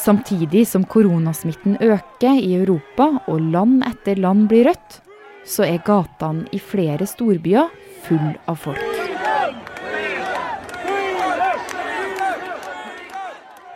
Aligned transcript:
Samtidig 0.00 0.64
som 0.68 0.84
koronasmitten 0.88 1.76
øker 1.84 2.38
i 2.40 2.54
Europa 2.56 3.10
og 3.28 3.40
land 3.52 3.82
etter 3.84 4.16
land 4.16 4.46
blir 4.48 4.70
rødt, 4.70 5.00
så 5.44 5.66
er 5.66 5.82
gatene 5.84 6.46
i 6.56 6.60
flere 6.60 7.04
storbyer 7.08 7.68
full 8.06 8.30
av 8.48 8.56
folk. 8.62 8.80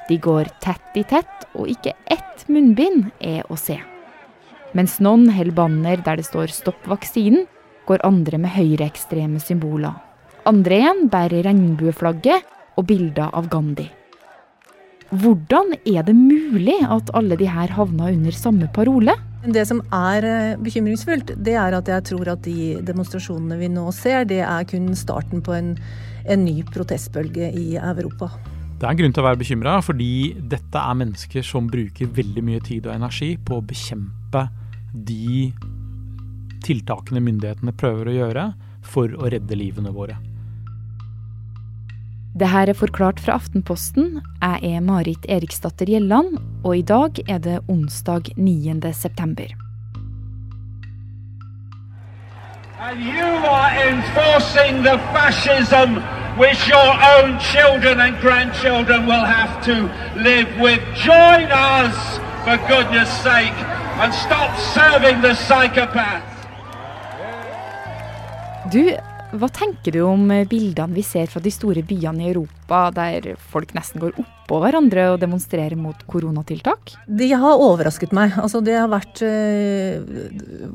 De 0.09 0.17
går 0.21 0.49
tett 0.65 0.97
i 0.97 1.03
tett, 1.09 1.45
og 1.57 1.69
ikke 1.69 1.93
ett 2.13 2.47
munnbind 2.49 3.11
er 3.21 3.45
å 3.53 3.57
se. 3.61 3.77
Mens 4.73 4.97
noen 5.05 5.29
holder 5.33 5.57
banner 5.57 6.01
der 6.05 6.17
det 6.17 6.27
står 6.27 6.49
'stopp 6.53 6.89
vaksinen', 6.89 7.47
går 7.87 8.05
andre 8.05 8.39
med 8.39 8.51
høyreekstreme 8.51 9.41
symboler. 9.41 9.93
Andre 10.47 10.81
igjen 10.81 11.09
bærer 11.09 11.45
regnbueflagget 11.45 12.45
og 12.77 12.87
bilder 12.87 13.29
av 13.33 13.49
Gandhi. 13.49 13.91
Hvordan 15.13 15.75
er 15.85 16.07
det 16.07 16.15
mulig 16.17 16.79
at 16.89 17.11
alle 17.15 17.37
de 17.39 17.49
her 17.51 17.73
havna 17.77 18.09
under 18.13 18.35
samme 18.35 18.69
parole? 18.73 19.13
Det 19.45 19.67
som 19.69 19.83
er 19.93 20.25
eh, 20.25 20.57
bekymringsfullt, 20.65 21.35
det 21.45 21.55
er 21.61 21.77
at 21.77 21.89
jeg 21.91 22.07
tror 22.09 22.31
at 22.33 22.43
de 22.47 22.81
demonstrasjonene 22.87 23.59
vi 23.61 23.69
nå 23.69 23.85
ser, 23.93 24.25
det 24.25 24.41
er 24.41 24.65
kun 24.69 24.89
starten 24.97 25.45
på 25.45 25.53
en, 25.53 25.75
en 26.25 26.45
ny 26.47 26.63
protestbølge 26.73 27.53
i 27.53 27.77
Europa. 27.77 28.31
Det 28.81 28.89
er 28.89 28.95
en 28.95 28.99
grunn 29.03 29.15
til 29.15 29.23
å 29.23 29.29
være 29.29 29.41
bekymra, 29.45 29.77
fordi 29.85 30.35
dette 30.51 30.81
er 30.81 30.99
mennesker 30.99 31.45
som 31.47 31.69
bruker 31.71 32.11
veldig 32.17 32.43
mye 32.45 32.65
tid 32.65 32.89
og 32.89 32.97
energi 32.97 33.35
på 33.37 33.61
å 33.61 33.65
bekjempe 33.65 34.49
de 34.95 35.53
tiltakene 36.65 37.21
myndighetene 37.21 37.77
prøver 37.77 38.09
å 38.09 38.17
gjøre 38.23 38.47
for 38.85 39.13
å 39.21 39.29
redde 39.33 39.59
livene 39.59 39.93
våre. 39.95 40.17
Det 42.35 42.49
her 42.51 42.67
er 42.67 42.75
forklart 42.75 43.21
fra 43.23 43.37
Aftenposten. 43.39 44.17
Jeg 44.43 44.75
er 44.75 44.81
Marit 44.83 45.27
Eriksdatter 45.31 45.87
Gjelland, 45.87 46.33
og 46.65 46.73
i 46.79 46.83
dag 46.83 47.21
er 47.31 47.39
det 47.39 47.61
onsdag 47.71 48.33
9. 48.37 48.81
september. 48.93 49.53
Du, 68.73 69.14
hva 69.35 69.49
tenker 69.51 69.97
du 69.97 70.01
om 70.07 70.29
bildene 70.51 70.95
vi 70.95 71.03
ser 71.07 71.31
fra 71.31 71.41
de 71.43 71.51
store 71.51 71.83
byene 71.87 72.23
i 72.23 72.29
Europa, 72.31 72.89
der 72.95 73.33
folk 73.51 73.73
nesten 73.75 74.03
går 74.03 74.19
oppå 74.21 74.61
hverandre 74.63 75.09
og 75.15 75.23
demonstrerer 75.23 75.79
mot 75.81 76.05
koronatiltak? 76.11 76.95
De 77.09 77.31
har 77.33 77.65
overrasket 77.65 78.15
meg. 78.15 78.37
Altså, 78.45 78.61
de 78.65 78.77
har 78.77 78.91
vært 78.93 79.25
øh, 79.27 80.05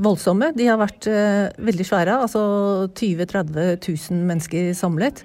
voldsomme. 0.01 0.51
De 0.57 0.67
har 0.67 0.81
vært 0.81 1.07
øh, 1.07 1.47
veldig 1.69 1.87
svære. 1.87 2.19
Altså 2.25 2.41
20 2.99 3.23
000-30 3.29 3.87
000 4.11 4.27
mennesker 4.33 4.73
samlet. 4.77 5.23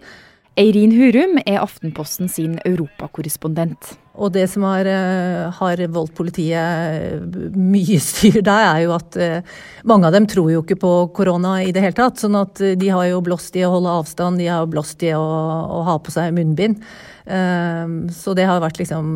Eirin 0.60 0.94
Hurum 0.94 1.40
er 1.42 1.62
Aftenposten 1.64 2.30
sin 2.30 2.60
europakorrespondent. 2.62 3.96
Og 4.14 4.30
det 4.30 4.44
som 4.46 4.62
har, 4.62 4.86
eh, 4.86 5.50
har 5.50 5.80
voldt 5.90 6.14
politiet 6.14 7.54
mye 7.56 7.98
styr 7.98 8.38
der, 8.46 8.68
er 8.68 8.82
jo 8.84 8.92
at 8.94 9.16
eh, 9.18 9.42
mange 9.82 10.06
av 10.06 10.14
dem 10.14 10.28
tror 10.30 10.52
jo 10.52 10.62
ikke 10.62 10.78
på 10.78 10.92
korona 11.16 11.56
i 11.64 11.72
det 11.74 11.82
hele 11.82 11.98
tatt. 11.98 12.22
Sånn 12.22 12.38
at 12.38 12.62
eh, 12.62 12.76
de 12.78 12.92
har 12.94 13.08
jo 13.10 13.24
blåst 13.26 13.58
i 13.58 13.64
å 13.66 13.72
holde 13.74 13.90
avstand, 13.90 14.38
de 14.38 14.46
har 14.52 14.70
blåst 14.70 15.02
i 15.02 15.10
å, 15.18 15.18
å 15.18 15.82
ha 15.88 15.98
på 15.98 16.14
seg 16.14 16.34
munnbind. 16.36 16.82
Så 17.24 18.34
det 18.36 18.44
har 18.44 18.58
vært 18.60 18.76
liksom 18.76 19.14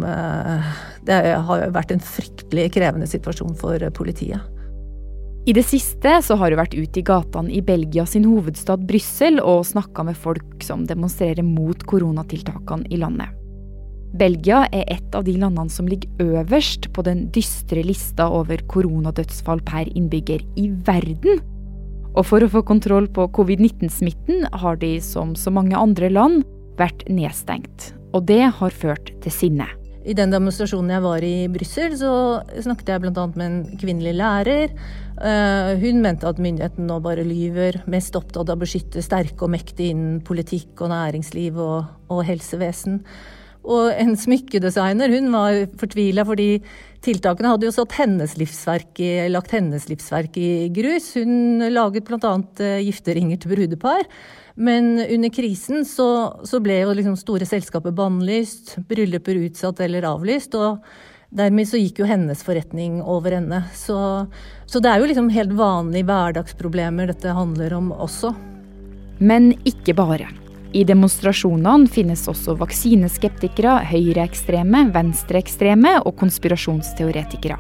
Det 1.05 1.17
har 1.45 1.65
vært 1.75 1.91
en 1.93 2.01
fryktelig 2.01 2.71
krevende 2.73 3.05
situasjon 3.05 3.53
for 3.61 3.83
politiet. 3.93 4.41
I 5.45 5.53
det 5.53 5.67
siste 5.69 6.15
så 6.25 6.39
har 6.41 6.49
hun 6.49 6.61
vært 6.63 6.77
ute 6.77 7.03
i 7.03 7.05
gatene 7.05 7.53
i 7.53 7.61
Belgia 7.61 8.07
sin 8.09 8.25
hovedstad 8.25 8.87
Brussel 8.89 9.43
og 9.45 9.67
snakka 9.69 10.07
med 10.09 10.17
folk 10.17 10.65
som 10.65 10.89
demonstrerer 10.89 11.45
mot 11.45 11.85
koronatiltakene 11.85 12.89
i 12.89 13.03
landet. 13.05 13.37
Belgia 14.17 14.63
er 14.73 14.87
et 14.89 15.17
av 15.17 15.27
de 15.27 15.35
landene 15.37 15.69
som 15.73 15.89
ligger 15.89 16.41
øverst 16.41 16.89
på 16.97 17.05
den 17.05 17.27
dystre 17.35 17.83
lista 17.85 18.29
over 18.33 18.63
koronadødsfall 18.73 19.61
per 19.69 19.91
innbygger 19.93 20.45
i 20.57 20.69
verden. 20.87 21.43
Og 22.17 22.25
for 22.27 22.43
å 22.43 22.51
få 22.51 22.65
kontroll 22.67 23.09
på 23.13 23.29
covid-19-smitten 23.37 24.49
har 24.63 24.81
de, 24.81 24.97
som 25.05 25.37
så 25.37 25.53
mange 25.55 25.77
andre 25.77 26.09
land, 26.11 26.47
vært 26.81 27.05
nedstengt. 27.11 27.93
Og 28.17 28.25
det 28.31 28.47
har 28.57 28.75
ført 28.75 29.13
til 29.23 29.35
sinne. 29.35 29.69
I 30.09 30.15
den 30.17 30.33
demonstrasjonen 30.33 30.95
jeg 30.95 31.05
var 31.05 31.25
i 31.27 31.35
Brussel, 31.53 31.93
så 32.01 32.13
snakket 32.65 32.95
jeg 32.95 33.03
bl.a. 33.03 33.25
med 33.35 33.45
en 33.45 33.59
kvinnelig 33.77 34.15
lærer. 34.17 34.73
Eh, 35.21 35.73
hun 35.83 36.01
mente 36.01 36.31
at 36.31 36.41
myndighetene 36.41 36.89
nå 36.89 36.97
bare 37.05 37.27
lyver, 37.27 37.83
mest 37.91 38.17
opptatt 38.17 38.49
av 38.49 38.57
å 38.57 38.63
beskytte 38.63 39.05
sterke 39.05 39.45
og 39.45 39.53
mektige 39.53 39.93
innen 39.93 40.23
politikk 40.25 40.81
og 40.81 40.95
næringsliv 40.95 41.59
og, 41.61 41.91
og 42.15 42.23
helsevesen. 42.25 43.03
Og 43.67 43.91
en 43.93 44.15
smykkedesigner 44.17 45.13
hun 45.13 45.33
var 45.35 45.65
fortvila 45.81 46.25
fordi 46.29 46.51
tiltakene 47.05 47.53
hadde 47.53 47.69
jo 47.69 47.75
satt 47.75 47.97
hennes 47.99 48.37
livsverk 48.41 49.01
i, 49.03 49.11
lagt 49.33 49.53
hennes 49.55 49.89
livsverk 49.91 50.39
i 50.41 50.51
grus. 50.75 51.13
Hun 51.19 51.65
laget 51.73 52.07
bl.a. 52.09 52.35
Eh, 52.65 52.81
gifteringer 52.87 53.41
til 53.41 53.55
brudepar. 53.55 54.07
Men 54.59 54.97
under 55.05 55.31
krisen 55.31 55.85
så, 55.87 56.09
så 56.49 56.59
ble 56.63 56.81
jo 56.81 56.97
liksom 56.97 57.15
store 57.19 57.47
selskaper 57.47 57.95
bannlyst, 57.95 58.75
brylluper 58.89 59.39
utsatt 59.45 59.85
eller 59.85 60.09
avlyst. 60.09 60.57
og 60.59 60.83
Dermed 61.29 61.69
så 61.69 61.79
gikk 61.79 62.01
jo 62.01 62.09
hennes 62.09 62.43
forretning 62.43 63.03
over 63.05 63.37
ende. 63.37 63.61
Så, 63.77 63.99
så 64.67 64.83
det 64.83 64.91
er 64.91 65.03
jo 65.03 65.11
liksom 65.11 65.31
helt 65.35 65.55
vanlige 65.59 66.09
hverdagsproblemer 66.09 67.13
dette 67.13 67.37
handler 67.37 67.77
om 67.77 67.93
også. 67.93 68.33
Men 69.21 69.53
ikke 69.69 69.95
bare. 69.99 70.31
I 70.77 70.85
demonstrasjonene 70.85 71.89
finnes 71.89 72.27
også 72.29 72.57
vaksineskeptikere, 72.61 73.79
høyreekstreme, 73.89 74.85
venstreekstreme 74.93 75.95
og 76.03 76.13
konspirasjonsteoretikere. 76.21 77.57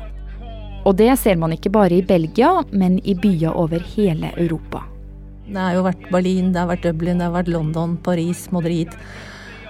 Og 0.84 0.96
det 0.96 1.10
ser 1.20 1.40
man 1.40 1.52
ikke 1.52 1.72
bare 1.72 1.98
i 1.98 2.04
Belgia, 2.04 2.50
men 2.70 2.98
i 3.04 3.16
byer 3.16 3.56
over 3.56 3.82
hele 3.96 4.30
Europa. 4.36 4.84
Det 5.48 5.56
har 5.56 5.78
jo 5.78 5.86
vært 5.86 6.04
Berlin, 6.12 6.52
det 6.52 6.60
har 6.60 6.68
vært 6.68 6.84
Dublin, 6.84 7.20
det 7.20 7.28
har 7.28 7.34
vært 7.38 7.50
London, 7.52 7.96
Paris, 8.04 8.46
Madrid. 8.52 8.92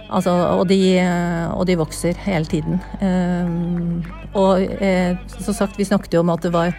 Altså, 0.09 0.32
og, 0.32 0.65
de, 0.71 0.81
og, 1.53 1.66
de, 1.69 1.77
vokser 1.78 2.19
hele 2.25 2.48
tiden. 2.48 2.81
Um, 3.03 4.00
og 4.32 4.65
eh, 4.81 5.19
som 5.37 5.54
sagt, 5.54 5.78
vi 5.78 5.87
snakket 5.87 6.16
jo 6.16 6.22
om 6.25 6.32
at 6.32 6.47
det 6.47 6.53
var, 6.54 6.72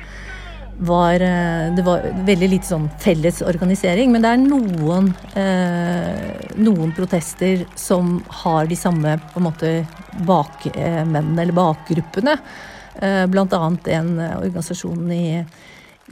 var, 0.79 1.21
eh, 1.21 1.69
det 1.75 1.83
var 1.85 2.05
veldig 2.27 2.49
lite 2.49 2.69
sånn 2.69 2.89
felles 2.99 3.41
organisering. 3.45 4.11
Men 4.11 4.23
det 4.23 4.33
er 4.33 4.43
noen, 4.43 5.13
eh, 5.35 6.53
noen 6.55 6.93
protester 6.95 7.65
som 7.75 8.23
har 8.43 8.67
de 8.67 8.75
samme 8.75 9.17
på 9.33 9.41
en 9.41 9.47
måte 9.49 9.73
bakmennene, 10.25 11.41
eller 11.41 11.53
bakgruppene. 11.53 12.37
Eh, 13.01 13.25
blant 13.27 13.53
annet 13.53 13.87
en 13.87 14.15
organisasjon 14.19 15.11
i 15.11 15.45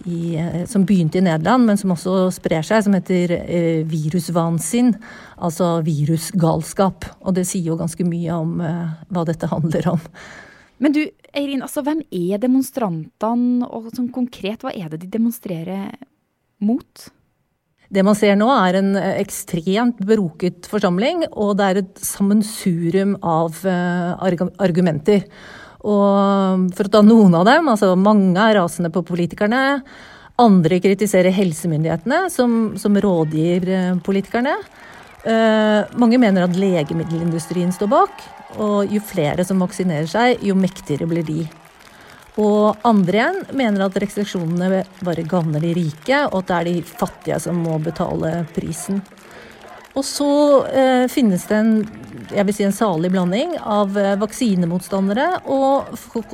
i, 0.05 0.35
eh, 0.35 0.65
som 0.65 0.85
begynte 0.85 1.17
i 1.17 1.21
Nederland, 1.21 1.65
men 1.65 1.77
som 1.77 1.93
også 1.93 2.27
sprer 2.35 2.65
seg, 2.65 2.83
som 2.85 2.95
heter 2.97 3.33
eh, 3.37 3.83
virusvansinn. 3.87 4.93
Altså 5.37 5.77
virusgalskap. 5.85 7.07
Og 7.23 7.37
det 7.37 7.47
sier 7.49 7.71
jo 7.71 7.79
ganske 7.79 8.05
mye 8.07 8.35
om 8.35 8.59
eh, 8.61 8.97
hva 9.13 9.25
dette 9.27 9.49
handler 9.51 9.93
om. 9.95 10.03
Men 10.83 10.93
du, 10.93 11.01
Eirin, 11.37 11.61
altså, 11.65 11.83
hvem 11.85 12.01
er 12.09 12.41
demonstrantene, 12.41 13.67
og 13.67 13.91
sånn 13.93 14.09
konkret, 14.13 14.63
hva 14.65 14.73
er 14.73 14.89
det 14.93 15.03
de 15.03 15.11
demonstrerer 15.17 15.93
mot? 16.63 17.07
Det 17.87 18.03
man 18.03 18.17
ser 18.19 18.35
nå, 18.35 18.49
er 18.51 18.79
en 18.81 18.97
eh, 18.99 19.21
ekstremt 19.21 20.01
beroket 20.07 20.67
forsamling, 20.67 21.23
og 21.31 21.55
det 21.59 21.67
er 21.67 21.79
et 21.83 22.03
sammensurium 22.03 23.15
av 23.23 23.61
uh, 23.63 24.17
argumenter. 24.59 25.23
Og 25.87 26.67
for 26.75 26.89
å 26.89 26.91
ta 26.91 27.03
noen 27.05 27.37
av 27.37 27.45
dem, 27.47 27.69
altså 27.71 27.93
mange 27.95 28.41
er 28.43 28.57
rasende 28.59 28.91
på 28.91 29.05
politikerne. 29.07 29.61
Andre 30.41 30.81
kritiserer 30.83 31.33
helsemyndighetene, 31.33 32.25
som, 32.33 32.75
som 32.81 32.97
rådgir 33.01 33.71
eh, 33.71 33.93
politikerne. 34.03 34.57
Uh, 35.27 35.83
mange 35.99 36.19
mener 36.21 36.45
at 36.45 36.55
legemiddelindustrien 36.55 37.73
står 37.75 37.91
bak. 37.91 38.25
Og 38.63 38.91
jo 38.93 39.01
flere 39.03 39.43
som 39.45 39.59
vaksinerer 39.61 40.07
seg, 40.09 40.43
jo 40.45 40.55
mektigere 40.57 41.09
blir 41.09 41.25
de. 41.27 41.41
Og 42.37 42.77
andre 42.85 43.17
igjen 43.17 43.39
mener 43.57 43.87
at 43.87 43.97
restriksjonene 43.97 44.83
bare 45.01 45.25
gagner 45.25 45.63
de 45.63 45.73
rike, 45.73 46.19
og 46.29 46.43
at 46.43 46.49
det 46.49 46.57
er 46.57 46.67
de 46.69 46.75
fattige 46.85 47.39
som 47.41 47.57
må 47.65 47.79
betale 47.81 48.43
prisen. 48.55 49.01
Og 49.97 50.05
så 50.05 50.29
eh, 50.69 51.07
finnes 51.09 51.47
det 51.49 51.57
en, 51.57 51.71
si 52.53 52.65
en 52.67 52.75
salig 52.75 53.09
blanding 53.09 53.55
av 53.57 53.97
eh, 53.97 54.13
vaksinemotstandere 54.21 55.25
og 55.49 55.89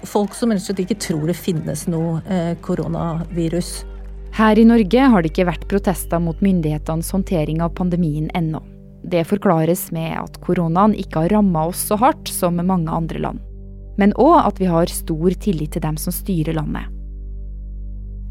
folk 0.09 0.35
som 0.35 0.51
ikke 0.51 0.99
tror 0.99 1.29
det 1.31 1.37
finnes 1.39 1.85
noe 1.87 2.19
eh, 2.27 2.51
koronavirus. 2.59 3.71
Her 4.35 4.59
i 4.59 4.67
Norge 4.67 5.07
har 5.13 5.23
det 5.23 5.31
ikke 5.31 5.47
vært 5.47 5.69
protester 5.71 6.19
mot 6.19 6.43
myndighetenes 6.43 7.13
håndtering 7.15 7.63
av 7.63 7.75
pandemien 7.77 8.27
ennå. 8.35 8.59
Det 9.03 9.25
forklares 9.27 9.89
med 9.91 10.15
at 10.17 10.39
koronaen 10.43 10.95
ikke 10.95 11.25
har 11.25 11.35
ramma 11.37 11.67
oss 11.69 11.81
så 11.89 11.97
hardt 11.99 12.31
som 12.31 12.61
mange 12.61 12.91
andre 12.91 13.19
land. 13.19 13.41
Men 13.99 14.15
òg 14.17 14.39
at 14.47 14.59
vi 14.61 14.69
har 14.71 14.89
stor 14.89 15.35
tillit 15.43 15.75
til 15.75 15.83
dem 15.83 15.99
som 16.01 16.15
styrer 16.15 16.55
landet. 16.57 16.89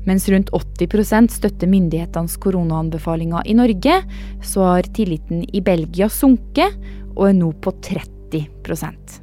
Mens 0.06 0.26
rundt 0.32 0.50
80% 0.50 1.30
støtter 1.30 1.70
myndighetenes 1.70 2.34
koronaanbefalinger 2.42 3.46
i 3.46 3.54
Norge, 3.54 4.00
så 4.42 4.64
har 4.66 4.88
tilliten 4.96 5.44
i 5.54 5.62
Belgia 5.62 6.08
sunket 6.10 6.74
og 7.14 7.28
er 7.28 7.36
nå 7.38 7.52
på 7.62 7.74
30% 7.84 9.20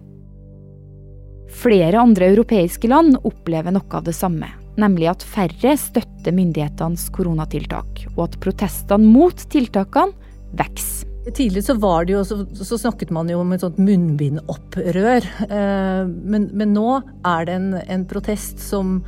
Flere 1.60 1.98
andre 2.00 2.30
europeiske 2.30 2.88
land 2.88 3.18
opplever 3.26 3.74
noe 3.76 3.98
av 3.98 4.06
det 4.06 4.14
samme, 4.16 4.48
nemlig 4.80 5.10
at 5.12 5.26
færre 5.26 5.74
støtter 5.82 6.36
myndighetenes 6.36 7.10
koronatiltak, 7.16 8.06
og 8.16 8.30
at 8.30 8.40
protestene 8.40 9.10
mot 9.10 9.44
tiltakene 9.52 10.14
vokser. 10.56 10.99
Tidligere 11.28 11.66
så, 11.66 11.74
var 11.76 12.06
det 12.08 12.14
jo, 12.16 12.24
så, 12.24 12.46
så, 12.56 12.78
snakket 12.80 13.12
man 13.12 13.28
jo 13.30 13.42
om 13.42 13.52
et 13.52 13.64
sånt 13.64 13.80
munnbindopprør. 13.82 15.28
Eh, 15.50 16.08
men, 16.08 16.48
men, 16.56 16.72
nå 16.74 17.02
er 17.28 17.48
det 17.50 17.58
en, 17.58 17.70
en 17.84 18.06
protest 18.08 18.62
som, 18.64 19.02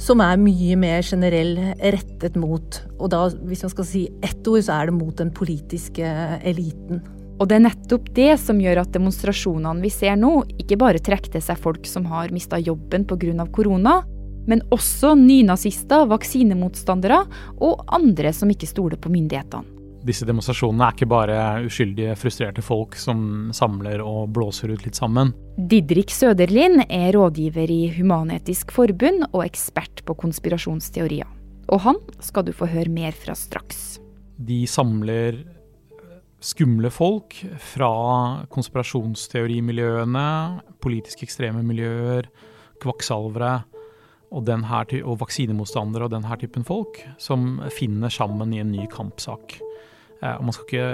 som, 0.00 0.22
er 0.24 0.40
mye 0.40 0.78
mer 0.80 1.04
generell 1.04 1.52
rettet 1.78 2.38
mot 2.40 2.80
Og 2.96 3.10
da, 3.12 3.26
hvis 3.44 3.64
man 3.66 3.74
skal 3.74 3.88
si 3.88 4.06
ett 4.24 4.48
ord, 4.48 4.62
så 4.64 4.78
er 4.78 4.88
det 4.88 4.96
mot 4.96 5.16
den 5.20 5.32
politiske 5.36 6.14
eliten. 6.48 7.02
Og 7.40 7.48
det 7.48 7.58
er 7.58 7.66
nettopp 7.68 8.08
det 8.16 8.30
som 8.40 8.60
gjør 8.60 8.82
at 8.82 8.94
demonstrasjonene 8.96 9.84
vi 9.84 9.92
ser 9.92 10.16
nå, 10.20 10.32
ikke 10.60 10.80
bare 10.80 11.00
trekker 11.00 11.44
seg 11.44 11.60
folk 11.60 11.84
som 11.88 12.08
har 12.08 12.32
mista 12.32 12.60
jobben 12.60 13.04
pga. 13.08 13.46
korona, 13.52 13.98
men 14.48 14.64
også 14.72 15.12
nynazister, 15.16 16.08
vaksinemotstandere 16.08 17.20
og 17.60 17.84
andre 17.92 18.32
som 18.32 18.48
ikke 18.52 18.68
stoler 18.68 19.00
på 19.00 19.12
myndighetene 19.12 19.79
disse 20.06 20.26
demonstrasjonene 20.28 20.86
er 20.86 20.96
ikke 20.96 21.08
bare 21.10 21.38
uskyldige, 21.66 22.16
frustrerte 22.18 22.64
folk 22.64 22.96
som 22.98 23.50
samler 23.56 24.02
og 24.04 24.30
blåser 24.34 24.72
ut 24.72 24.84
litt 24.86 24.98
sammen. 24.98 25.34
Didrik 25.70 26.12
Søderlind 26.14 26.86
er 26.86 27.12
rådgiver 27.16 27.70
i 27.70 27.82
Human-Etisk 27.98 28.72
Forbund 28.74 29.26
og 29.30 29.44
ekspert 29.44 30.04
på 30.08 30.16
konspirasjonsteorier. 30.22 31.28
Og 31.70 31.82
han 31.84 32.00
skal 32.24 32.48
du 32.48 32.52
få 32.56 32.68
høre 32.70 32.90
mer 32.90 33.14
fra 33.14 33.36
straks. 33.38 34.00
De 34.40 34.64
samler 34.66 35.42
skumle 36.40 36.88
folk 36.88 37.36
fra 37.60 37.92
konspirasjonsteorimiljøene, 38.52 40.28
politisk 40.80 41.26
ekstreme 41.26 41.60
miljøer, 41.66 42.30
kvakksalvere 42.80 43.58
og, 44.32 44.48
og 44.48 45.16
vaksinemotstandere 45.20 46.06
og 46.06 46.14
den 46.14 46.24
her 46.24 46.40
typen 46.40 46.64
folk, 46.64 47.02
som 47.20 47.60
finner 47.76 48.08
sammen 48.08 48.54
i 48.54 48.62
en 48.64 48.72
ny 48.72 48.88
kampsak. 48.90 49.60
Eh, 50.22 50.36
og 50.36 50.44
man 50.44 50.52
skal 50.52 50.64
ikke, 50.68 50.88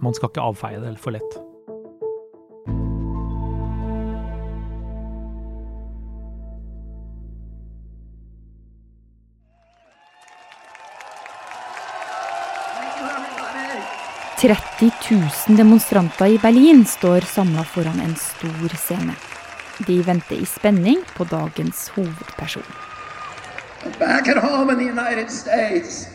man 0.00 0.14
skal 0.14 0.30
ikke 0.30 0.48
avfeie 0.50 0.82
det 0.82 0.98
for 1.02 1.16
lett. 1.16 1.38
«30 14.40 14.88
000 14.88 15.56
demonstranter 15.58 16.30
i 16.32 16.38
Berlin 16.40 16.86
står 16.88 17.26
samla 17.28 17.60
foran 17.68 17.98
en 18.00 18.14
stor 18.16 18.72
scene. 18.72 19.12
De 19.84 19.98
venter 20.00 20.40
i 20.40 20.48
spenning 20.48 21.02
på 21.12 21.26
dagens 21.28 21.90
hovedperson. 21.92 22.64
Back 23.98 24.28
at 24.28 24.40
home 24.40 24.72
in 24.72 24.78
the 24.78 24.88
United 24.88 25.30
States, 25.30 26.08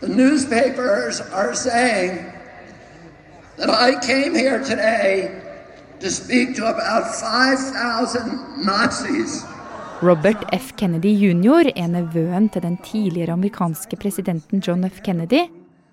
The 0.00 0.08
newspapers 0.08 1.20
are 1.20 1.54
saying 1.54 2.24
that 3.58 3.68
I 3.68 4.00
came 4.00 4.34
here 4.34 4.64
today 4.64 5.28
to 6.00 6.10
speak 6.10 6.56
to 6.56 6.64
about 6.64 7.14
5,000 7.14 8.64
Nazis. 8.64 9.44
Robert 10.00 10.42
F. 10.52 10.72
Kennedy 10.76 11.12
jr. 11.12 11.68
er 11.76 11.92
nevøen 11.92 12.48
til 12.48 12.64
den 12.64 12.78
tidligere 12.80 13.36
amerikanske 13.36 14.00
presidenten 14.00 14.64
John 14.66 14.88
F. 14.88 15.02
Kennedy. 15.04 15.42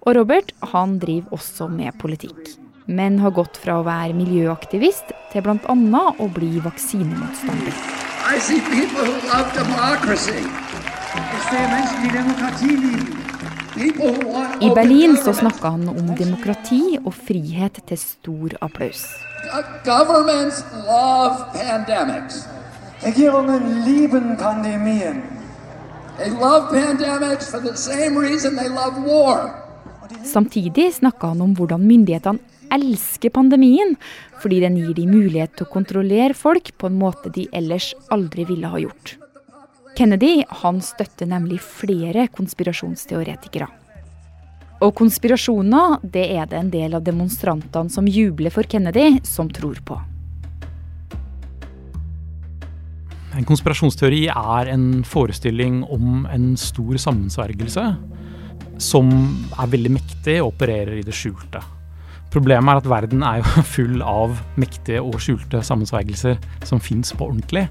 Og 0.01 0.15
Robert 0.15 0.55
han 0.71 0.99
driver 1.03 1.27
også 1.35 1.67
med 1.67 1.99
politikk. 1.99 2.55
Men 2.87 3.19
har 3.19 3.35
gått 3.35 3.59
fra 3.59 3.81
å 3.81 3.83
være 3.83 4.15
miljøaktivist 4.15 5.11
til 5.33 5.43
bl.a. 5.43 6.05
å 6.15 6.31
bli 6.31 6.63
vaksinemotstander. 6.63 7.75
I 8.23 8.39
see 8.39 8.63
people 8.71 9.03
who 9.03 9.19
love 9.27 9.51
democracy. 9.51 10.47
Jeg 11.11 11.47
ser 11.51 11.71
mennesker 11.75 12.07
i 12.07 12.15
demokrati 12.21 12.75
liker. 12.87 13.26
I 13.77 14.69
Berlin 14.75 15.17
så 15.17 15.33
snakka 15.33 15.69
han 15.69 15.89
om 15.89 16.07
demokrati 16.17 16.97
og 17.03 17.13
frihet 17.13 17.77
til 17.85 17.99
stor 18.01 18.55
applaus. 18.65 19.03
Regjerungen 23.03 23.67
liker 23.85 24.25
pandemien. 24.41 25.19
Samtidig 30.25 30.87
snakka 30.97 31.27
han 31.27 31.45
om 31.45 31.53
hvordan 31.53 31.85
myndighetene 31.85 32.39
elsker 32.73 33.29
pandemien, 33.29 33.93
fordi 34.41 34.59
den 34.65 34.81
gir 34.81 34.97
dem 34.97 35.13
mulighet 35.13 35.53
til 35.53 35.69
å 35.69 35.73
kontrollere 35.77 36.33
folk 36.33 36.73
på 36.81 36.89
en 36.89 36.97
måte 36.97 37.29
de 37.29 37.45
ellers 37.53 37.93
aldri 38.09 38.49
ville 38.49 38.73
ha 38.73 38.81
gjort. 38.81 39.17
Kennedy 39.97 40.43
han 40.61 40.77
støtter 40.85 41.25
nemlig 41.25 41.57
flere 41.63 42.27
konspirasjonsteoretikere. 42.29 43.65
Og 44.85 44.91
konspirasjoner 44.93 45.97
det 46.05 46.25
er 46.35 46.45
det 46.51 46.59
en 46.59 46.69
del 46.69 46.93
av 46.93 47.01
demonstrantene 47.05 47.89
som 47.89 48.05
jubler 48.05 48.53
for 48.53 48.69
Kennedy, 48.69 49.17
som 49.25 49.49
tror 49.49 49.79
på. 49.81 49.97
En 53.37 53.45
konspirasjonsteori 53.45 54.27
er 54.29 54.69
en 54.69 55.01
forestilling 55.05 55.81
om 55.93 56.27
en 56.29 56.51
stor 56.61 57.01
sammensvergelse 57.01 57.87
som 58.77 59.09
er 59.57 59.73
veldig 59.73 59.95
mektig 59.97 60.39
og 60.43 60.53
opererer 60.53 60.99
i 61.01 61.05
det 61.05 61.17
skjulte. 61.17 61.63
Problemet 62.33 62.69
er 62.69 62.83
at 62.83 62.93
verden 62.93 63.25
er 63.25 63.41
jo 63.41 63.65
full 63.75 64.01
av 64.05 64.37
mektige 64.61 65.01
og 65.01 65.17
skjulte 65.25 65.65
sammensvergelser 65.65 66.37
som 66.69 66.81
fins 66.81 67.17
på 67.17 67.31
ordentlig. 67.31 67.65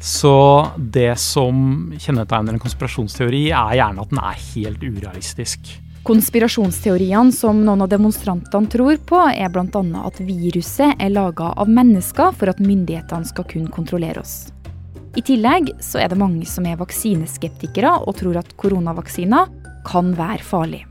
Så 0.00 0.66
det 0.76 1.12
som 1.20 1.92
kjennetegner 2.00 2.56
en 2.56 2.62
konspirasjonsteori, 2.62 3.50
er 3.52 3.76
gjerne 3.76 4.00
at 4.00 4.12
den 4.12 4.20
er 4.24 4.38
helt 4.54 4.84
urealistisk. 4.84 5.74
Konspirasjonsteoriene 6.08 7.34
som 7.36 7.60
noen 7.60 7.84
av 7.84 7.90
demonstrantene 7.92 8.70
tror 8.72 8.96
på, 9.04 9.20
er 9.28 9.52
bl.a. 9.52 9.82
at 10.00 10.22
viruset 10.24 10.96
er 10.96 11.12
laga 11.12 11.50
av 11.52 11.68
mennesker 11.68 12.32
for 12.40 12.48
at 12.48 12.62
myndighetene 12.64 13.28
skal 13.28 13.44
kunne 13.50 13.68
kontrollere 13.74 14.24
oss. 14.24 14.48
I 15.18 15.26
tillegg 15.26 15.74
så 15.84 16.00
er 16.00 16.08
det 16.08 16.20
mange 16.22 16.48
som 16.48 16.64
er 16.70 16.80
vaksineskeptikere 16.80 17.92
og 18.06 18.16
tror 18.22 18.40
at 18.40 18.56
koronavaksiner 18.56 19.52
kan 19.84 20.14
være 20.16 20.46
farlig. 20.46 20.86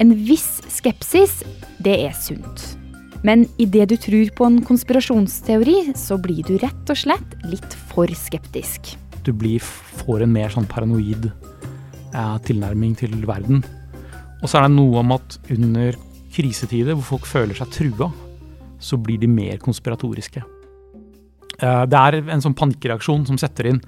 En 0.00 0.14
viss 0.14 0.62
skepsis, 0.72 1.42
det 1.84 1.98
er 2.06 2.16
sunt. 2.16 2.77
Men 3.26 3.46
idet 3.58 3.88
du 3.90 3.96
tror 3.98 4.30
på 4.36 4.46
en 4.46 4.60
konspirasjonsteori, 4.64 5.92
så 5.98 6.18
blir 6.22 6.44
du 6.46 6.54
rett 6.62 6.92
og 6.92 6.98
slett 6.98 7.34
litt 7.50 7.74
for 7.90 8.10
skeptisk. 8.14 8.92
Du 9.26 9.32
blir, 9.34 9.58
får 9.60 10.22
en 10.24 10.32
mer 10.32 10.52
sånn 10.54 10.68
paranoid 10.70 11.26
eh, 11.28 12.36
tilnærming 12.46 12.94
til 13.00 13.16
verden. 13.26 13.64
Og 14.38 14.46
så 14.46 14.60
er 14.60 14.68
det 14.68 14.76
noe 14.76 15.02
om 15.02 15.16
at 15.16 15.38
under 15.50 15.98
krisetider 16.34 16.94
hvor 16.94 17.16
folk 17.16 17.26
føler 17.26 17.58
seg 17.58 17.72
trua, 17.74 18.12
så 18.78 18.98
blir 19.02 19.18
de 19.18 19.30
mer 19.30 19.58
konspiratoriske. 19.62 20.44
Eh, 21.58 21.84
det 21.90 21.98
er 21.98 22.20
en 22.22 22.44
sånn 22.44 22.56
panikkreaksjon 22.58 23.26
som 23.28 23.40
setter 23.40 23.72
inn. 23.72 23.82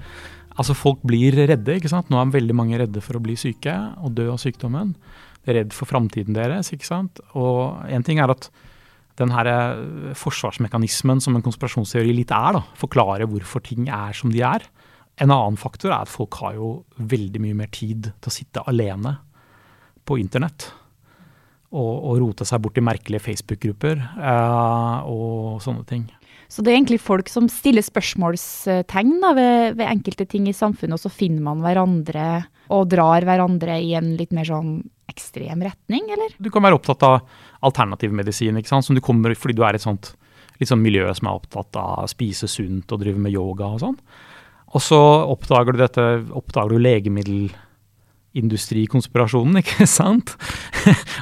Altså 0.58 0.74
Folk 0.74 1.04
blir 1.06 1.36
redde. 1.38 1.78
ikke 1.78 1.92
sant? 1.92 2.10
Nå 2.10 2.18
er 2.18 2.34
veldig 2.34 2.56
mange 2.56 2.80
redde 2.82 3.00
for 3.04 3.16
å 3.16 3.22
bli 3.22 3.36
syke 3.38 3.76
og 4.02 4.16
dø 4.18 4.26
av 4.32 4.40
sykdommen. 4.42 4.96
De 5.40 5.52
er 5.54 5.62
redd 5.62 5.72
for 5.72 5.88
framtiden 5.88 6.34
deres. 6.36 6.72
ikke 6.74 6.88
sant? 6.88 7.22
Og 7.38 7.78
en 7.88 8.02
ting 8.04 8.18
er 8.18 8.34
at 8.34 8.50
den 9.20 9.32
her 9.34 9.48
eh, 9.50 10.12
forsvarsmekanismen 10.18 11.22
som 11.22 11.36
en 11.36 11.44
konspirasjonsteori 11.44 12.14
litt 12.16 12.34
er, 12.34 12.58
da, 12.58 12.64
forklare 12.78 13.28
hvorfor 13.30 13.64
ting 13.66 13.90
er 13.92 14.16
som 14.16 14.32
de 14.32 14.42
er. 14.46 14.66
En 15.20 15.32
annen 15.32 15.58
faktor 15.60 15.92
er 15.92 16.04
at 16.04 16.12
folk 16.12 16.38
har 16.40 16.56
jo 16.56 16.70
veldig 16.96 17.42
mye 17.44 17.58
mer 17.58 17.72
tid 17.74 18.10
til 18.12 18.30
å 18.30 18.34
sitte 18.34 18.64
alene 18.70 19.18
på 20.08 20.18
internett. 20.20 20.70
Og, 21.70 21.90
og 22.10 22.16
rote 22.18 22.46
seg 22.48 22.64
bort 22.64 22.80
i 22.80 22.82
merkelige 22.82 23.22
Facebook-grupper 23.22 24.00
eh, 24.00 24.96
og 25.06 25.60
sånne 25.62 25.84
ting. 25.86 26.08
Så 26.50 26.64
det 26.66 26.72
er 26.72 26.80
egentlig 26.80 26.98
folk 26.98 27.28
som 27.30 27.46
stiller 27.46 27.84
spørsmålstegn 27.86 29.12
da, 29.22 29.30
ved, 29.36 29.76
ved, 29.78 29.84
enkelte 29.86 30.26
ting 30.26 30.48
i 30.50 30.56
samfunnet, 30.56 30.96
og 30.98 31.04
så 31.04 31.12
finner 31.14 31.44
man 31.46 31.62
hverandre 31.62 32.24
og 32.74 32.88
drar 32.90 33.22
hverandre 33.26 33.76
i 33.78 33.92
en 33.98 34.16
litt 34.18 34.34
mer 34.34 34.48
sånn 34.48 34.80
ekstrem 35.10 35.66
retning, 35.66 36.06
eller? 36.14 36.32
Du 36.38 36.48
kan 36.54 36.64
være 36.64 36.78
opptatt 36.78 37.04
av 37.06 37.20
alternativ 37.66 38.14
medisin, 38.16 38.56
ikke 38.56 38.72
sant? 38.72 38.86
som 38.86 38.96
du 38.96 39.02
kommer 39.04 39.34
fordi 39.36 39.58
du 39.58 39.66
er 39.66 39.76
et 39.76 39.84
sånt 39.84 40.14
sånn 40.68 40.82
miljø 40.84 41.06
som 41.16 41.30
er 41.30 41.38
opptatt 41.38 41.76
av 41.80 42.02
å 42.04 42.10
spise 42.10 42.44
sunt 42.50 42.92
og 42.92 43.00
drive 43.00 43.20
med 43.22 43.32
yoga 43.32 43.64
og 43.72 43.80
sånn. 43.80 43.96
Og 44.70 44.80
så 44.84 45.00
oppdager 45.32 45.72
du 45.74 45.78
dette, 45.80 46.04
oppdager 46.36 46.70
du 46.74 46.78
legemiddelindustrikonspirasjonen, 46.84 49.56
ikke 49.62 49.86
sant? 49.88 50.28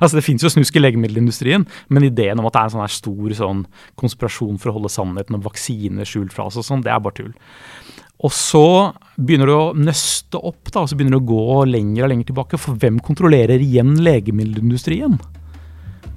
altså 0.03 0.15
Det 0.19 0.27
finnes 0.27 0.45
jo 0.45 0.51
snusk 0.53 0.75
i 0.77 0.83
legemiddelindustrien, 0.83 1.63
men 1.89 2.09
ideen 2.09 2.39
om 2.41 2.47
at 2.51 2.55
det 2.57 2.61
er 2.61 2.67
en 2.69 2.75
sånn 2.77 2.87
her 2.87 2.99
stor 2.99 3.29
sånn 3.39 3.61
konspirasjon 4.01 4.61
for 4.61 4.69
å 4.73 4.77
holde 4.81 4.91
sannheten 4.93 5.37
om 5.39 5.47
vaksiner 5.47 6.05
skjult 6.09 6.33
fra 6.35 6.45
oss 6.51 6.61
og 6.61 6.67
sånn, 6.67 6.85
det 6.85 6.93
er 6.93 7.05
bare 7.05 7.19
tull. 7.23 7.35
Og 8.19 8.33
så 8.35 8.91
begynner 9.15 9.47
du 9.47 9.55
å 9.55 9.75
nøste 9.79 10.41
opp, 10.43 10.73
da, 10.73 10.83
og 10.83 10.91
så 10.91 10.99
begynner 10.99 11.19
du 11.19 11.23
å 11.23 11.29
gå 11.29 11.65
lenger 11.71 12.07
og 12.07 12.13
lenger 12.13 12.31
tilbake. 12.33 12.59
For 12.59 12.79
hvem 12.81 12.99
kontrollerer 13.05 13.63
igjen 13.63 13.95
legemiddelindustrien? 14.03 15.19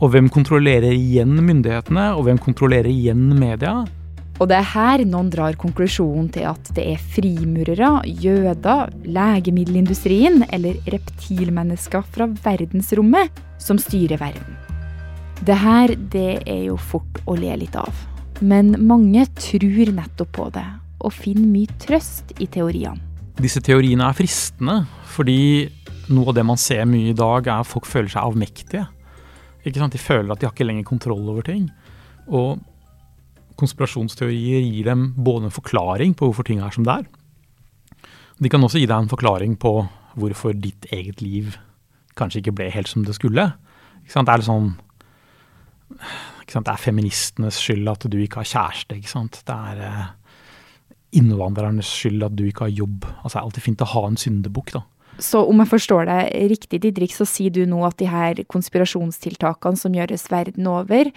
Og 0.01 0.13
hvem 0.15 0.31
kontrollerer 0.33 0.95
igjen 0.95 1.35
myndighetene, 1.37 2.07
og 2.17 2.25
hvem 2.25 2.41
kontrollerer 2.41 2.89
igjen 2.89 3.27
media? 3.37 3.83
Og 4.41 4.47
det 4.49 4.57
er 4.57 4.69
her 4.71 5.03
noen 5.05 5.29
drar 5.29 5.53
konklusjonen 5.61 6.31
til 6.33 6.47
at 6.49 6.71
det 6.73 6.87
er 6.95 7.03
frimurere, 7.13 7.91
jøder, 8.09 8.89
legemiddelindustrien 9.05 10.47
eller 10.49 10.79
reptilmennesker 10.89 12.07
fra 12.15 12.25
verdensrommet 12.41 13.37
som 13.61 13.77
styrer 13.77 14.17
verden. 14.17 14.57
Det 15.45 15.57
her, 15.61 15.93
det 16.13 16.41
er 16.49 16.63
jo 16.71 16.79
fort 16.81 17.21
å 17.29 17.37
le 17.37 17.53
litt 17.61 17.77
av. 17.77 17.93
Men 18.41 18.73
mange 18.81 19.27
tror 19.37 19.93
nettopp 19.93 20.33
på 20.33 20.49
det, 20.57 20.65
og 21.01 21.13
finner 21.15 21.47
mye 21.49 21.79
trøst 21.81 22.33
i 22.39 22.47
teoriene. 22.51 22.99
Disse 23.41 23.61
teoriene 23.63 24.05
er 24.05 24.17
fristende, 24.17 24.81
fordi 25.09 25.69
noe 26.11 26.29
av 26.29 26.37
det 26.37 26.43
man 26.45 26.59
ser 26.59 26.83
mye 26.89 27.11
i 27.11 27.17
dag, 27.17 27.47
er 27.47 27.63
at 27.63 27.69
folk 27.69 27.87
føler 27.89 28.11
seg 28.11 28.25
avmektige. 28.25 28.85
De 29.63 30.01
føler 30.01 30.33
at 30.33 30.41
de 30.41 30.47
har 30.47 30.53
ikke 30.53 30.67
lenger 30.67 30.87
kontroll 30.87 31.23
over 31.29 31.45
ting. 31.45 31.69
Og 32.27 32.59
konspirasjonsteorier 33.61 34.63
gir 34.65 34.89
dem 34.89 35.11
både 35.15 35.49
en 35.49 35.53
forklaring 35.53 36.15
på 36.17 36.29
hvorfor 36.29 36.47
ting 36.47 36.61
er 36.63 36.73
som 36.73 36.85
det 36.87 37.01
er. 37.01 37.09
De 38.41 38.49
kan 38.49 38.63
også 38.63 38.81
gi 38.81 38.87
deg 38.89 39.03
en 39.03 39.11
forklaring 39.11 39.57
på 39.61 39.75
hvorfor 40.17 40.55
ditt 40.57 40.87
eget 40.91 41.21
liv 41.21 41.53
kanskje 42.17 42.41
ikke 42.41 42.55
ble 42.57 42.71
helt 42.73 42.89
som 42.89 43.05
det 43.05 43.15
skulle. 43.15 43.51
Det 44.07 44.17
er 44.17 44.41
litt 44.41 44.49
sånn 44.49 44.73
Det 46.51 46.67
er 46.67 46.81
feministenes 46.81 47.59
skyld 47.61 47.87
at 47.87 48.07
du 48.11 48.17
ikke 48.19 48.41
har 48.41 48.49
kjæreste. 48.49 48.97
ikke? 48.97 49.43
Det 49.45 49.55
er 49.55 49.83
eh, 49.87 50.09
innvandrernes 51.17 51.89
skyld 51.89 52.23
at 52.25 52.35
du 52.37 52.45
ikke 52.47 52.67
har 52.67 52.73
jobb. 52.83 53.05
Altså, 53.21 53.35
det 53.35 53.39
er 53.41 53.47
alltid 53.47 53.65
fint 53.67 53.85
å 53.85 53.91
ha 53.93 54.07
en 54.07 54.19
syndebukk, 54.19 54.73
da. 54.77 54.83
Så 55.21 55.43
om 55.45 55.59
jeg 55.61 55.69
forstår 55.69 56.07
deg 56.09 56.49
riktig, 56.49 56.81
Didrik, 56.81 57.13
så 57.13 57.27
sier 57.29 57.53
du 57.53 57.61
nå 57.69 57.83
at 57.85 57.99
de 57.99 58.07
her 58.09 58.41
konspirasjonstiltakene 58.49 59.77
som 59.77 59.95
gjøres 59.95 60.25
verden 60.31 60.69
over, 60.71 61.11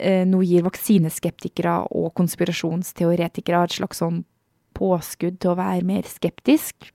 eh, 0.00 0.24
nå 0.26 0.42
gir 0.42 0.64
vaksineskeptikere 0.66 1.78
og 1.94 2.14
konspirasjonsteoretikere 2.18 3.64
et 3.64 3.76
slags 3.78 4.02
sånn 4.02 4.24
påskudd 4.76 5.38
til 5.40 5.52
å 5.52 5.58
være 5.60 5.84
mer 5.86 6.08
skeptisk. 6.10 6.90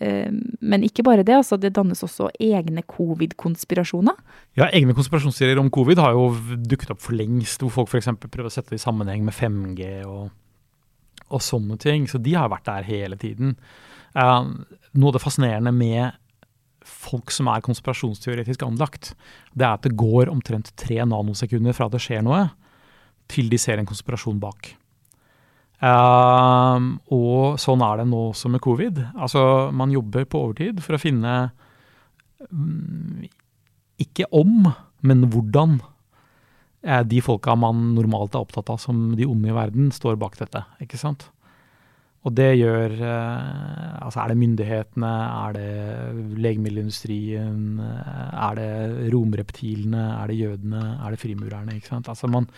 Eh, 0.00 0.30
men 0.60 0.86
ikke 0.86 1.04
bare 1.06 1.26
det, 1.26 1.36
altså 1.36 1.58
det 1.60 1.74
dannes 1.76 2.02
også 2.06 2.30
egne 2.42 2.82
covid-konspirasjoner? 2.88 4.16
Ja, 4.58 4.70
egne 4.70 4.96
konspirasjonsserier 4.96 5.60
om 5.60 5.70
covid 5.74 6.00
har 6.02 6.16
jo 6.16 6.30
dukket 6.64 6.94
opp 6.94 7.02
for 7.04 7.18
lengst, 7.18 7.60
hvor 7.60 7.82
folk 7.82 7.92
f.eks. 7.92 8.08
prøver 8.24 8.48
å 8.48 8.54
sette 8.54 8.74
det 8.74 8.80
i 8.80 8.86
sammenheng 8.86 9.26
med 9.26 9.36
5G 9.36 10.00
og 10.08 10.32
og 11.32 11.42
sånne 11.44 11.78
ting. 11.80 12.08
Så 12.10 12.20
de 12.22 12.36
har 12.36 12.50
vært 12.52 12.68
der 12.68 12.86
hele 12.88 13.18
tiden. 13.20 13.56
Uh, 14.14 14.52
noe 14.94 15.10
av 15.10 15.16
det 15.16 15.24
fascinerende 15.24 15.72
med 15.74 16.14
folk 16.84 17.32
som 17.32 17.48
er 17.48 17.64
konspirasjonsteoretisk 17.64 18.62
anlagt, 18.66 19.14
det 19.56 19.64
er 19.64 19.78
at 19.78 19.86
det 19.86 19.96
går 19.98 20.30
omtrent 20.32 20.70
tre 20.80 21.00
nanosekunder 21.08 21.76
fra 21.76 21.88
det 21.92 22.02
skjer 22.04 22.24
noe, 22.26 22.46
til 23.32 23.48
de 23.48 23.58
ser 23.60 23.80
en 23.80 23.88
konspirasjon 23.88 24.40
bak. 24.42 24.74
Uh, 25.84 26.94
og 27.12 27.58
sånn 27.60 27.82
er 27.84 28.00
det 28.00 28.08
nå 28.08 28.20
også 28.30 28.50
med 28.52 28.62
covid. 28.64 29.00
Altså, 29.16 29.70
man 29.74 29.92
jobber 29.92 30.28
på 30.28 30.44
overtid 30.46 30.80
for 30.84 30.96
å 30.96 31.00
finne 31.02 31.34
um, 32.48 33.24
ikke 34.00 34.28
om, 34.34 34.70
men 35.04 35.26
hvordan 35.32 35.80
de 36.84 37.20
folka 37.24 37.54
man 37.56 37.94
normalt 37.96 38.34
er 38.34 38.44
opptatt 38.44 38.68
av 38.74 38.80
som 38.82 39.14
de 39.16 39.24
onde 39.24 39.48
i 39.48 39.56
verden, 39.56 39.88
står 39.94 40.18
bak 40.20 40.36
dette. 40.40 40.60
ikke 40.84 41.00
sant? 41.00 41.30
Og 42.24 42.32
det 42.36 42.54
gjør 42.56 42.94
eh, 43.04 44.00
Altså, 44.04 44.20
er 44.20 44.32
det 44.32 44.40
myndighetene, 44.40 45.10
er 45.46 45.54
det 45.56 46.38
legemiddelindustrien, 46.44 47.78
er 47.80 48.58
det 48.58 49.12
romreptilene, 49.14 50.02
er 50.20 50.28
det 50.28 50.36
jødene, 50.42 50.82
er 51.00 51.14
det 51.14 51.20
frimurerne? 51.22 51.78
ikke 51.78 51.88
sant? 51.94 52.10
Altså, 52.12 52.28
man, 52.28 52.48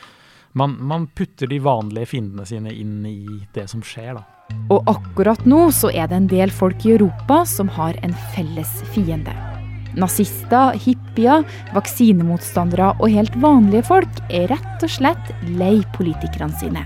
man, 0.59 0.75
man 0.81 1.07
putter 1.15 1.47
de 1.51 1.61
vanlige 1.63 2.11
fiendene 2.17 2.47
sine 2.49 2.75
inn 2.75 2.99
i 3.07 3.45
det 3.55 3.69
som 3.71 3.85
skjer, 3.87 4.19
da. 4.19 4.27
Og 4.75 4.91
akkurat 4.91 5.47
nå 5.47 5.69
så 5.75 5.91
er 5.95 6.11
det 6.11 6.19
en 6.19 6.31
del 6.31 6.55
folk 6.55 6.87
i 6.87 6.97
Europa 6.97 7.45
som 7.47 7.71
har 7.79 7.99
en 8.07 8.15
felles 8.35 8.81
fiende. 8.95 9.56
Nazister, 9.97 10.77
hippier, 10.77 11.47
vaksinemotstandere 11.75 12.93
og 13.01 13.13
helt 13.13 13.37
vanlige 13.41 13.87
folk 13.89 14.21
er 14.29 14.51
rett 14.53 14.85
og 14.85 14.93
slett 14.93 15.33
lei 15.57 15.81
politikerne 15.97 16.61
sine. 16.61 16.85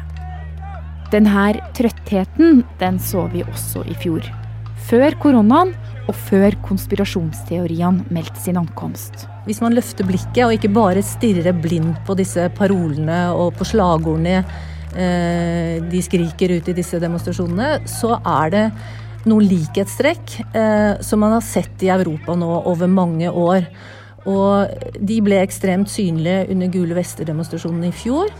Denne 1.11 1.49
trøttheten 1.75 2.63
den 2.79 3.01
så 3.03 3.27
vi 3.33 3.43
også 3.43 3.83
i 3.91 3.97
fjor. 3.99 4.23
Før 4.91 5.15
koronaen 5.23 5.73
og 6.09 6.17
før 6.17 6.55
konspirasjonsteoriene 6.67 8.07
meldte 8.15 8.41
sin 8.43 8.59
ankomst. 8.59 9.27
Hvis 9.47 9.61
man 9.63 9.75
løfter 9.77 10.07
blikket 10.07 10.45
og 10.47 10.55
ikke 10.57 10.73
bare 10.75 11.03
stirrer 11.05 11.55
blindt 11.55 12.01
på 12.07 12.17
disse 12.19 12.49
parolene 12.57 13.23
og 13.35 13.55
på 13.59 13.67
slagordene 13.69 14.41
eh, 14.41 15.83
de 15.83 16.03
skriker 16.03 16.57
ut 16.57 16.71
i 16.71 16.77
disse 16.79 16.99
demonstrasjonene, 17.03 17.81
så 17.91 18.19
er 18.19 18.55
det 18.55 18.65
noen 19.29 19.47
likhetstrekk 19.49 20.37
eh, 20.57 21.01
som 21.05 21.21
man 21.21 21.35
har 21.37 21.45
sett 21.45 21.83
i 21.85 21.91
Europa 21.93 22.37
nå 22.39 22.51
over 22.71 22.91
mange 22.91 23.31
år. 23.31 23.67
Og 24.29 24.97
de 25.01 25.19
ble 25.25 25.41
ekstremt 25.41 25.91
synlige 25.91 26.47
under 26.53 26.71
Gule 26.73 26.97
vester-demonstrasjonen 26.97 27.89
i 27.89 27.93
fjor. 27.95 28.33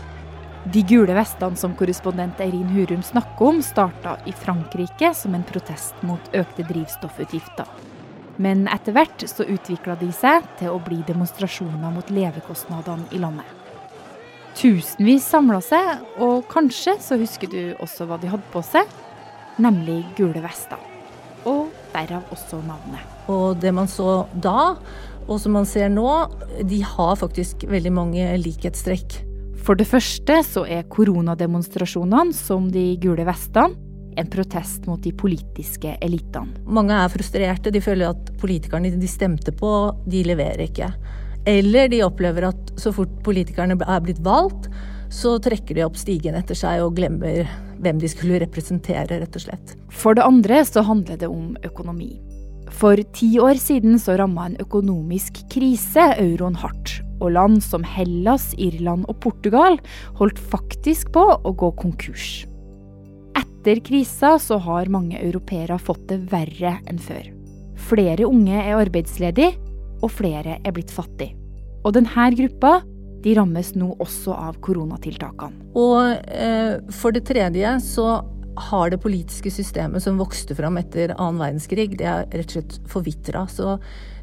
De 0.73 0.83
gule 0.85 1.13
vestene 1.17 1.57
som 1.57 1.73
korrespondent 1.73 2.41
Eirin 2.43 2.69
Hurum 2.69 3.01
snakker 3.01 3.47
om, 3.47 3.63
starta 3.65 4.19
i 4.29 4.33
Frankrike 4.43 5.09
som 5.17 5.33
en 5.33 5.45
protest 5.47 5.97
mot 6.05 6.35
økte 6.37 6.65
drivstoffutgifter. 6.69 7.65
Men 8.41 8.67
etter 8.69 8.93
hvert 8.93 9.25
så 9.25 9.45
utvikla 9.49 9.97
de 9.97 10.11
seg 10.13 10.45
til 10.59 10.69
å 10.73 10.81
bli 10.85 11.01
demonstrasjoner 11.07 11.93
mot 11.93 12.13
levekostnadene 12.13 13.09
i 13.09 13.21
landet. 13.21 13.57
Tusenvis 14.57 15.25
samla 15.25 15.61
seg, 15.65 16.05
og 16.21 16.45
kanskje 16.51 16.97
så 17.01 17.17
husker 17.17 17.49
du 17.49 17.61
også 17.81 18.05
hva 18.05 18.19
de 18.21 18.29
hadde 18.29 18.53
på 18.53 18.61
seg 18.65 18.85
nemlig 19.59 20.03
gule 20.17 20.43
vester. 20.43 20.79
Og 21.49 21.71
derav 21.91 22.29
også 22.31 22.61
navnet. 22.63 23.03
Og 23.31 23.59
det 23.61 23.73
man 23.73 23.89
så 23.89 24.25
da, 24.33 24.75
og 25.27 25.39
som 25.41 25.55
man 25.57 25.67
ser 25.69 25.89
nå, 25.91 26.07
de 26.67 26.81
har 26.85 27.19
faktisk 27.19 27.65
veldig 27.69 27.93
mange 27.93 28.25
likhetstrekk. 28.41 29.21
For 29.61 29.77
det 29.77 29.87
første 29.89 30.39
så 30.45 30.65
er 30.65 30.87
koronademonstrasjonene, 30.89 32.33
som 32.33 32.69
de 32.73 32.95
gule 33.01 33.25
vestene, 33.27 33.77
en 34.19 34.27
protest 34.27 34.87
mot 34.89 34.99
de 34.99 35.13
politiske 35.15 35.93
elitene. 36.03 36.57
Mange 36.67 36.97
er 36.97 37.11
frustrerte. 37.13 37.71
De 37.71 37.79
føler 37.79 38.11
at 38.11 38.31
politikerne 38.41 38.91
de 38.91 39.09
stemte 39.09 39.53
på, 39.55 39.69
de 40.03 40.25
leverer 40.27 40.65
ikke. 40.65 40.89
Eller 41.47 41.87
de 41.89 42.01
opplever 42.05 42.49
at 42.49 42.73
så 42.81 42.91
fort 42.93 43.13
politikerne 43.25 43.77
er 43.79 44.03
blitt 44.03 44.19
valgt, 44.25 44.67
så 45.11 45.37
trekker 45.43 45.77
de 45.77 45.85
opp 45.85 45.97
stigen 45.99 46.35
etter 46.37 46.57
seg 46.57 46.83
og 46.83 46.97
glemmer 46.99 47.47
hvem 47.81 48.01
de 48.01 48.09
skulle 48.11 48.39
representere, 48.43 49.21
rett 49.21 49.37
og 49.37 49.45
slett. 49.45 49.73
For 49.91 50.17
det 50.17 50.25
andre 50.25 50.61
så 50.67 50.83
handler 50.85 51.19
det 51.21 51.29
om 51.29 51.55
økonomi. 51.67 52.13
For 52.71 52.99
ti 53.15 53.33
år 53.41 53.59
siden 53.59 53.99
så 53.99 54.15
ramma 54.19 54.47
en 54.47 54.59
økonomisk 54.63 55.41
krise 55.51 56.13
euroen 56.21 56.55
hardt. 56.61 57.01
Og 57.21 57.35
land 57.35 57.59
som 57.61 57.83
Hellas, 57.85 58.51
Irland 58.57 59.05
og 59.11 59.19
Portugal 59.21 59.77
holdt 60.17 60.39
faktisk 60.39 61.11
på 61.13 61.25
å 61.37 61.51
gå 61.53 61.69
konkurs. 61.77 62.47
Etter 63.37 63.83
krisa 63.85 64.37
så 64.41 64.57
har 64.63 64.89
mange 64.89 65.19
europeere 65.21 65.77
fått 65.77 66.07
det 66.09 66.23
verre 66.31 66.79
enn 66.89 67.01
før. 67.01 67.27
Flere 67.91 68.25
unge 68.25 68.57
er 68.57 68.79
arbeidsledige, 68.79 69.53
og 70.01 70.09
flere 70.17 70.57
er 70.57 70.73
blitt 70.73 70.89
fattige. 70.93 71.35
Og 71.85 71.93
denne 71.93 72.25
gruppa 72.37 72.79
de 73.21 73.35
rammes 73.37 73.73
nå 73.77 73.91
også 74.01 74.35
av 74.35 74.59
koronatiltakene. 74.65 75.71
Og 75.77 76.29
eh, 76.31 76.77
for 76.93 77.15
det 77.15 77.25
tredje 77.29 77.75
så 77.85 78.07
har 78.71 78.91
det 78.91 79.01
politiske 79.01 79.51
systemet 79.53 80.03
som 80.03 80.19
vokste 80.19 80.55
fram 80.57 80.79
etter 80.81 81.13
annen 81.15 81.39
verdenskrig, 81.39 81.93
det 81.99 82.07
er 82.07 82.25
rett 82.27 82.51
og 82.51 82.57
slett 82.57 82.79
forvitra. 82.91 83.45
Så 83.49 83.77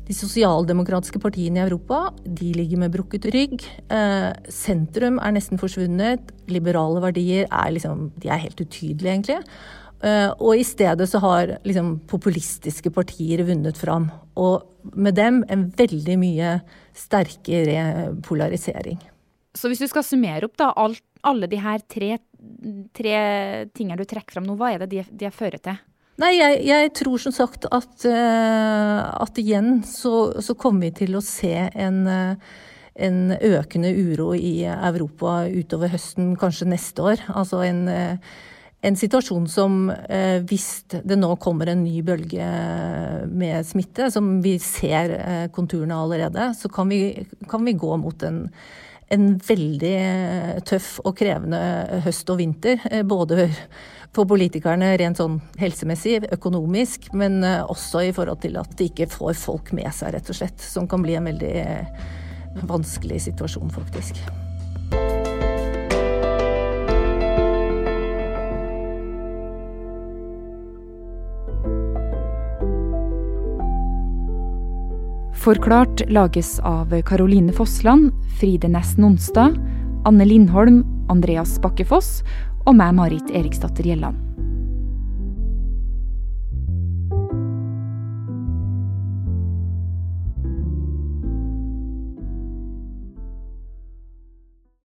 de 0.08 0.16
sosialdemokratiske 0.16 1.20
partiene 1.20 1.60
i 1.60 1.64
Europa 1.66 2.08
de 2.24 2.52
ligger 2.56 2.80
med 2.84 2.94
brukket 2.94 3.28
rygg. 3.32 3.64
Eh, 3.92 4.30
sentrum 4.52 5.18
er 5.20 5.34
nesten 5.36 5.60
forsvunnet. 5.60 6.32
Liberale 6.48 7.02
verdier 7.04 7.44
er, 7.48 7.74
liksom, 7.74 8.08
de 8.20 8.32
er 8.32 8.40
helt 8.46 8.60
utydelige, 8.60 9.12
egentlig. 9.12 9.40
Uh, 9.98 10.30
og 10.38 10.60
i 10.60 10.62
stedet 10.62 11.08
så 11.10 11.18
har 11.24 11.56
liksom, 11.66 11.96
populistiske 12.06 12.92
partier 12.94 13.42
vunnet 13.48 13.78
fram. 13.80 14.06
Og 14.38 14.94
med 14.94 15.16
dem 15.18 15.42
en 15.50 15.66
veldig 15.74 16.18
mye 16.20 16.52
sterkere 16.96 18.12
polarisering. 18.22 19.00
Så 19.58 19.70
hvis 19.70 19.82
du 19.82 19.88
skal 19.90 20.06
summere 20.06 20.46
opp 20.46 20.54
da, 20.60 20.70
alle 21.26 21.50
de 21.50 21.58
her 21.58 21.82
tre, 21.90 22.14
tre 22.94 23.18
tingene 23.74 23.98
du 23.98 24.06
trekker 24.06 24.38
fram 24.38 24.46
nå, 24.46 24.54
hva 24.58 24.70
er 24.74 24.84
det 24.84 24.90
de, 24.92 25.04
de 25.24 25.30
fører 25.34 25.58
til? 25.62 25.80
Nei, 26.18 26.32
jeg, 26.34 26.62
jeg, 26.66 26.92
tror 26.98 27.20
som 27.22 27.34
sagt 27.34 27.66
at, 27.70 28.06
at 28.06 29.38
igjen 29.38 29.84
så, 29.86 30.40
så, 30.42 30.54
kommer 30.58 30.88
vi 30.88 31.04
til 31.04 31.14
å 31.14 31.22
se 31.22 31.52
en, 31.78 32.00
en 32.98 33.18
økende 33.34 33.92
uro 33.94 34.32
i 34.34 34.64
Europa 34.66 35.44
utover 35.46 35.92
høsten, 35.94 36.32
kanskje 36.38 36.70
neste 36.72 37.06
år. 37.06 37.22
Altså 37.38 37.62
en 37.66 37.84
en 38.80 38.96
situasjon 38.96 39.48
som 39.50 39.88
eh, 39.90 40.38
hvis 40.46 40.68
det 40.88 41.16
nå 41.18 41.32
kommer 41.42 41.72
en 41.72 41.82
ny 41.82 41.98
bølge 42.06 42.48
med 43.26 43.66
smitte, 43.66 44.10
som 44.14 44.36
vi 44.44 44.54
ser 44.62 45.14
eh, 45.18 45.46
konturene 45.54 45.98
allerede, 45.98 46.52
så 46.54 46.70
kan 46.70 46.90
vi, 46.92 47.26
kan 47.50 47.66
vi 47.66 47.74
gå 47.74 47.96
mot 47.98 48.22
en, 48.22 48.44
en, 49.10 49.28
veldig 49.48 49.96
tøff 50.68 50.98
og 51.02 51.16
krevende 51.18 52.02
høst 52.06 52.30
og 52.30 52.38
vinter. 52.38 52.78
Eh, 52.92 53.02
både 53.02 53.48
for 54.14 54.28
politikerne 54.30 54.94
rent 54.98 55.20
sånn 55.20 55.40
helsemessig, 55.60 56.20
økonomisk, 56.38 57.10
men 57.18 57.42
eh, 57.42 57.64
også 57.66 58.06
i 58.06 58.12
forhold 58.14 58.44
til 58.46 58.60
at 58.62 58.78
de 58.78 58.92
ikke 58.92 59.10
får 59.10 59.34
folk 59.42 59.74
med 59.76 59.90
seg, 59.94 60.14
rett 60.14 60.30
og 60.30 60.38
slett. 60.38 60.62
Som 60.62 60.86
kan 60.90 61.02
bli 61.02 61.18
en 61.18 61.26
veldig 61.32 61.56
eh, 61.64 62.04
vanskelig 62.62 63.26
situasjon, 63.26 63.74
faktisk. 63.74 64.22
Forklart 75.38 76.10
lages 76.10 76.58
av 76.60 77.02
Caroline 77.02 77.52
Fossland, 77.52 78.12
Fride 78.40 78.68
Næss 78.68 78.96
Nonstad, 78.98 79.54
Anne 80.04 80.24
Lindholm, 80.24 80.82
Andreas 81.08 81.60
Bakkefoss 81.62 82.24
og 82.66 82.74
meg, 82.74 82.96
Marit 82.98 83.30
Eriksdatter 83.30 83.86
Gjelland. 83.86 84.47